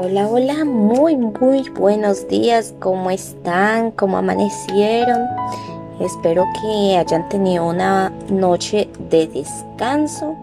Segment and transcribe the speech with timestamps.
[0.00, 2.72] Hola, hola, muy, muy buenos días.
[2.78, 3.90] ¿Cómo están?
[3.90, 5.26] ¿Cómo amanecieron?
[6.00, 10.36] Espero que hayan tenido una noche de descanso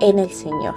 [0.00, 0.74] en el Señor.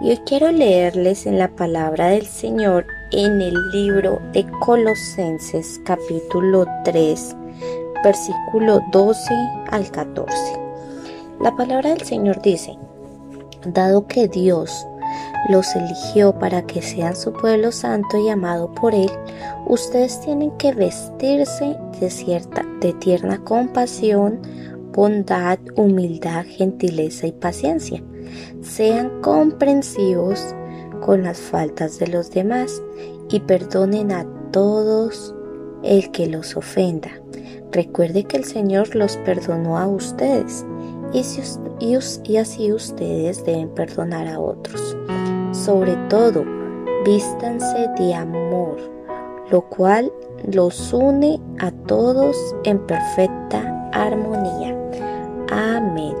[0.00, 6.66] Y hoy quiero leerles en la palabra del Señor en el libro de Colosenses capítulo
[6.84, 7.36] 3,
[8.02, 9.34] versículo 12
[9.70, 10.36] al 14.
[11.40, 12.78] La palabra del Señor dice,
[13.66, 14.86] dado que Dios
[15.48, 19.10] los eligió para que sean su pueblo santo y amado por Él,
[19.66, 24.40] ustedes tienen que vestirse de cierta, de tierna compasión,
[24.92, 28.02] bondad, humildad, gentileza y paciencia.
[28.62, 30.54] Sean comprensivos
[31.00, 32.82] con las faltas de los demás
[33.30, 35.34] y perdonen a todos
[35.82, 37.10] el que los ofenda.
[37.72, 40.64] Recuerde que el Señor los perdonó a ustedes
[41.12, 41.24] y,
[42.24, 44.96] y así ustedes deben perdonar a otros.
[45.52, 46.44] Sobre todo,
[47.04, 48.76] vístanse de amor,
[49.50, 50.12] lo cual
[50.52, 54.76] los une a todos en perfecta armonía.
[55.50, 56.14] Amén.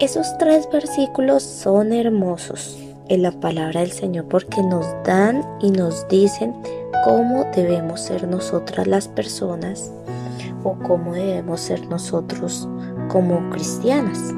[0.00, 2.76] Esos tres versículos son hermosos
[3.08, 6.54] en la palabra del Señor porque nos dan y nos dicen
[7.04, 9.92] cómo debemos ser nosotras las personas
[10.64, 12.68] o cómo debemos ser nosotros
[13.08, 14.32] como cristianas.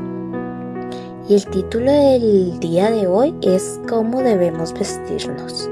[1.29, 5.71] Y el título del día de hoy es cómo debemos vestirnos.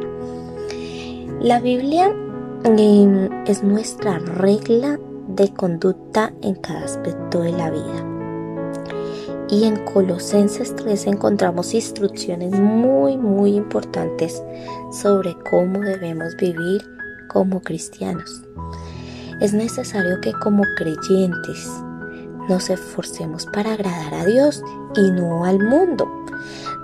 [1.40, 2.14] La Biblia
[2.64, 4.98] em, es nuestra regla
[5.28, 8.11] de conducta en cada aspecto de la vida.
[9.52, 14.42] Y en Colosenses 3 encontramos instrucciones muy, muy importantes
[14.90, 16.80] sobre cómo debemos vivir
[17.28, 18.44] como cristianos.
[19.42, 21.68] Es necesario que como creyentes
[22.48, 24.64] nos esforcemos para agradar a Dios
[24.96, 26.08] y no al mundo.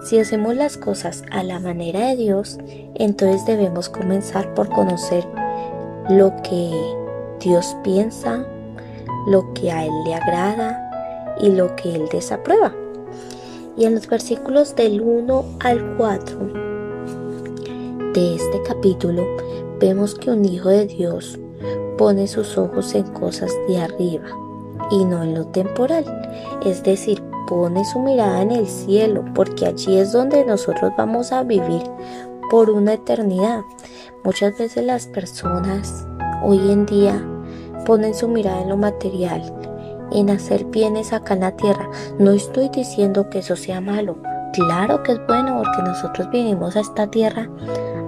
[0.05, 2.58] Si hacemos las cosas a la manera de Dios,
[2.97, 5.26] entonces debemos comenzar por conocer
[6.10, 6.71] lo que
[7.41, 8.47] Dios piensa,
[9.26, 10.88] lo que a Él le agrada
[11.41, 12.75] y lo que Él desaprueba.
[13.76, 16.38] Y en los versículos del 1 al 4
[18.15, 19.25] de este capítulo
[19.78, 21.38] vemos que un hijo de Dios
[21.97, 24.27] pone sus ojos en cosas de arriba
[24.91, 26.04] y no en lo temporal.
[26.65, 31.43] Es decir, pone su mirada en el cielo, porque allí es donde nosotros vamos a
[31.43, 31.82] vivir
[32.50, 33.62] por una eternidad.
[34.25, 36.06] Muchas veces las personas
[36.44, 37.25] hoy en día
[37.87, 39.43] ponen su mirada en lo material,
[40.12, 41.88] en hacer bienes acá en la tierra.
[42.19, 44.19] No estoy diciendo que eso sea malo.
[44.52, 47.48] Claro que es bueno porque nosotros vinimos a esta tierra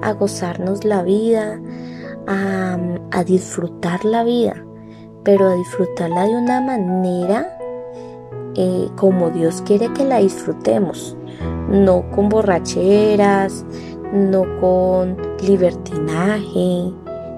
[0.02, 1.60] a gozarnos la vida,
[2.26, 2.78] a,
[3.10, 4.64] a disfrutar la vida
[5.24, 7.56] pero a disfrutarla de una manera
[8.56, 11.16] eh, como Dios quiere que la disfrutemos,
[11.68, 13.64] no con borracheras,
[14.12, 15.16] no con
[15.46, 16.92] libertinaje,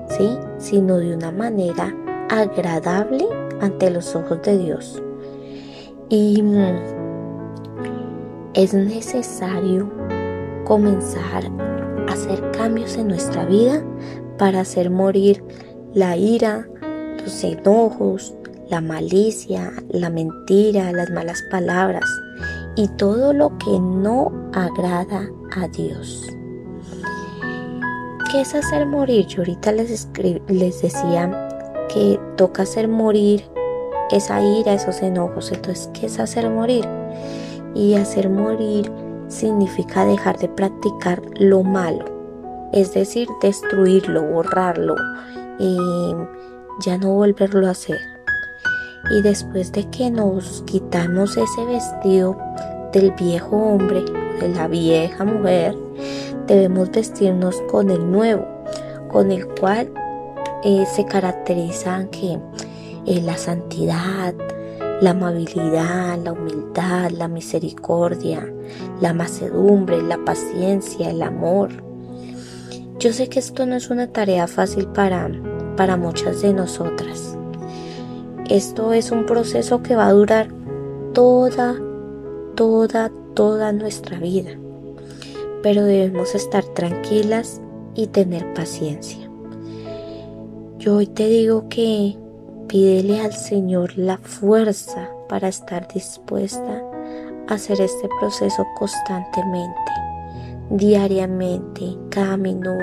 [0.08, 0.38] ¿sí?
[0.58, 1.94] sino de una manera
[2.30, 3.26] agradable
[3.62, 5.02] ante los ojos de Dios.
[6.10, 6.76] Y mm,
[8.54, 9.90] es necesario
[10.64, 11.44] comenzar
[12.06, 13.82] a hacer cambios en nuestra vida
[14.36, 15.42] para hacer morir
[15.94, 16.68] la ira,
[17.22, 18.34] los enojos,
[18.68, 22.04] la malicia, la mentira, las malas palabras
[22.76, 26.26] y todo lo que no agrada a Dios.
[28.30, 29.26] ¿Qué es hacer morir?
[29.26, 30.08] Yo ahorita les,
[30.48, 31.48] les decía
[31.92, 33.51] que toca hacer morir
[34.12, 35.50] esa ira, esos enojos.
[35.50, 36.86] Entonces, ¿qué es hacer morir?
[37.74, 38.90] Y hacer morir
[39.28, 42.04] significa dejar de practicar lo malo,
[42.72, 44.94] es decir, destruirlo, borrarlo,
[45.58, 45.76] y
[46.84, 47.98] ya no volverlo a hacer.
[49.10, 52.36] Y después de que nos quitamos ese vestido
[52.92, 54.04] del viejo hombre,
[54.40, 55.74] de la vieja mujer,
[56.46, 58.46] debemos vestirnos con el nuevo,
[59.10, 59.90] con el cual
[60.62, 62.38] eh, se caracterizan que
[63.06, 64.34] eh, la santidad,
[65.00, 68.49] la amabilidad, la humildad, la misericordia,
[69.00, 71.70] la macedumbre, la paciencia, el amor.
[72.99, 75.28] Yo sé que esto no es una tarea fácil para,
[75.76, 77.37] para muchas de nosotras.
[78.49, 80.49] Esto es un proceso que va a durar
[81.12, 81.75] toda,
[82.54, 84.50] toda, toda nuestra vida.
[85.64, 87.60] Pero debemos estar tranquilas
[87.94, 89.28] y tener paciencia.
[90.78, 92.16] Yo hoy te digo que
[92.72, 96.82] pídele al Señor la fuerza para estar dispuesta
[97.46, 99.92] a hacer este proceso constantemente,
[100.70, 102.80] diariamente, cada minuto,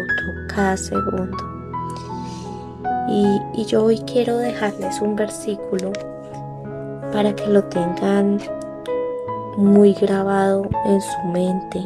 [0.53, 1.37] cada segundo.
[3.09, 5.91] Y, yo hoy quiero dejarles un versículo
[7.11, 8.39] para que lo tengan
[9.57, 11.83] muy grabado en su mente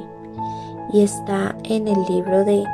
[0.92, 2.66] y está en el libro de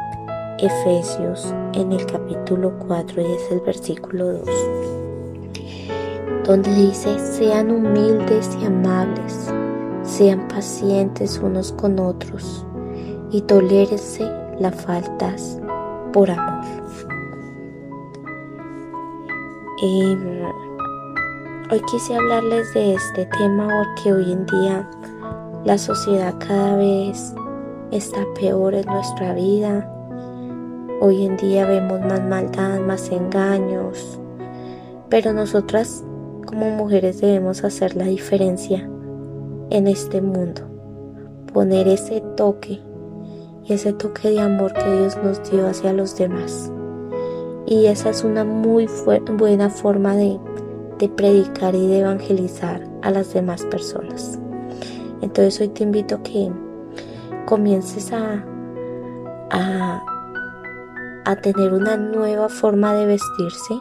[0.58, 4.79] Efesios en el capítulo 4 y es el versículo 2
[6.50, 9.54] donde dice sean humildes y amables
[10.02, 12.66] sean pacientes unos con otros
[13.30, 14.28] y tolérense
[14.60, 15.62] las faltas
[16.12, 16.66] por amor
[19.84, 20.42] em,
[21.72, 24.90] hoy quise hablarles de este tema porque hoy en día
[25.66, 27.32] la sociedad cada vez
[27.92, 29.92] está peor en nuestra vida.
[31.02, 34.20] Hoy en día vemos más maldad, más engaños,
[35.10, 36.04] pero nosotras
[36.50, 38.90] como mujeres debemos hacer la diferencia
[39.70, 40.64] en este mundo,
[41.54, 42.82] poner ese toque
[43.66, 46.72] y ese toque de amor que Dios nos dio hacia los demás.
[47.68, 48.90] Y esa es una muy
[49.38, 50.40] buena forma de,
[51.16, 54.40] predicar y de evangelizar a las demás personas.
[55.22, 56.52] Entonces hoy te invito a que
[57.46, 58.44] comiences a,
[61.26, 63.76] a tener una nueva forma de vestirse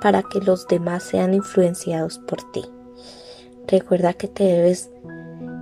[0.00, 2.64] para que los demás sean influenciados por ti.
[3.66, 4.90] Recuerda que te debes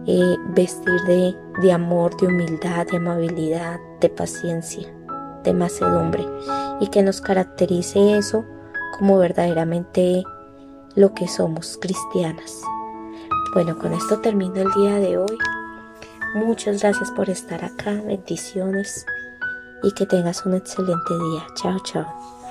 [0.07, 4.87] eh, vestir de, de amor, de humildad, de amabilidad, de paciencia,
[5.43, 6.25] de macedumbre
[6.81, 8.45] y que nos caracterice eso
[8.99, 10.23] como verdaderamente
[10.95, 12.63] lo que somos cristianas.
[13.53, 15.39] Bueno, con esto termino el día de hoy.
[16.35, 19.07] Muchas gracias por estar acá, bendiciones
[19.83, 21.47] y que tengas un excelente día.
[21.55, 22.46] Chao, chao.